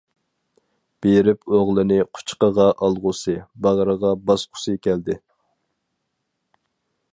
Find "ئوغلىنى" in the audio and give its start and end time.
1.57-1.99